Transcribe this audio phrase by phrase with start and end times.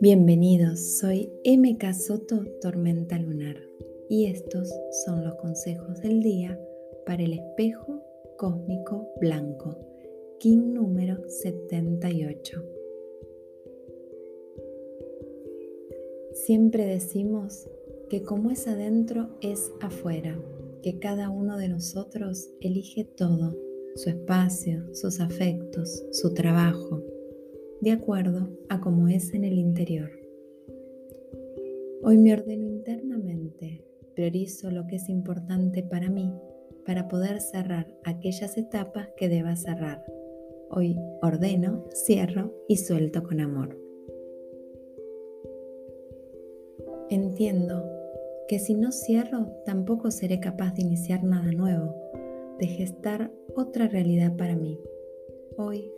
[0.00, 3.56] Bienvenidos, soy MK Soto Tormenta Lunar
[4.08, 4.72] y estos
[5.04, 6.60] son los consejos del día
[7.04, 8.02] para el espejo
[8.36, 9.76] cósmico blanco,
[10.38, 12.62] King número 78.
[16.34, 17.68] Siempre decimos
[18.08, 20.38] que como es adentro es afuera,
[20.82, 23.56] que cada uno de nosotros elige todo,
[23.94, 27.02] su espacio, sus afectos, su trabajo
[27.80, 30.10] de acuerdo a cómo es en el interior.
[32.02, 36.32] Hoy me ordeno internamente, priorizo lo que es importante para mí
[36.84, 40.04] para poder cerrar aquellas etapas que deba cerrar.
[40.70, 43.76] Hoy ordeno, cierro y suelto con amor.
[47.10, 47.95] Entiendo
[48.48, 51.94] que si no cierro tampoco seré capaz de iniciar nada nuevo,
[52.58, 54.78] de gestar otra realidad para mí.
[55.56, 55.90] Hoy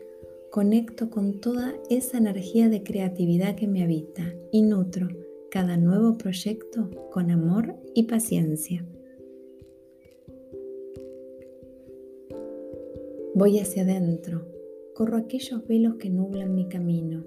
[0.51, 5.09] conecto con toda esa energía de creatividad que me habita y nutro
[5.51, 8.85] cada nuevo proyecto con amor y paciencia.
[13.35, 14.47] Voy hacia adentro,
[14.95, 17.25] corro aquellos velos que nublan mi camino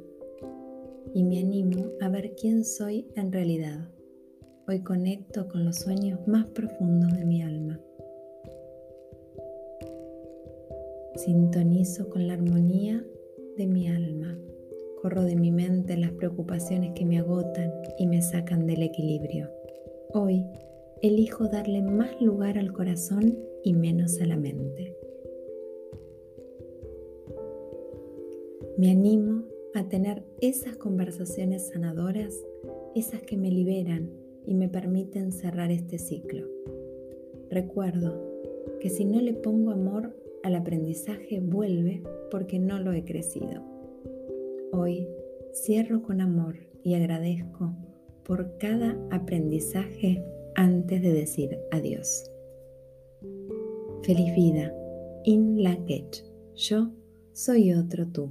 [1.13, 3.89] y me animo a ver quién soy en realidad.
[4.71, 7.77] Hoy conecto con los sueños más profundos de mi alma.
[11.15, 13.05] Sintonizo con la armonía
[13.57, 14.39] de mi alma.
[15.01, 19.49] Corro de mi mente las preocupaciones que me agotan y me sacan del equilibrio.
[20.13, 20.45] Hoy
[21.01, 24.95] elijo darle más lugar al corazón y menos a la mente.
[28.77, 32.33] Me animo a tener esas conversaciones sanadoras,
[32.95, 36.47] esas que me liberan y me permiten cerrar este ciclo.
[37.49, 38.21] Recuerdo
[38.79, 43.63] que si no le pongo amor al aprendizaje vuelve porque no lo he crecido.
[44.71, 45.07] Hoy
[45.53, 47.73] cierro con amor y agradezco
[48.23, 50.23] por cada aprendizaje
[50.55, 52.29] antes de decir adiós.
[54.03, 54.73] Feliz vida.
[55.23, 55.77] In la
[56.55, 56.89] Yo
[57.33, 58.29] soy otro tú.